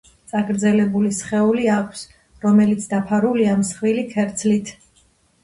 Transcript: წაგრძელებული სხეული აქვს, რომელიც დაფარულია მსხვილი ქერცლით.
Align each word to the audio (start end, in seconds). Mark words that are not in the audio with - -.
წაგრძელებული 0.31 1.11
სხეული 1.17 1.67
აქვს, 1.73 2.01
რომელიც 2.47 2.89
დაფარულია 2.95 3.55
მსხვილი 3.61 4.09
ქერცლით. 4.17 4.75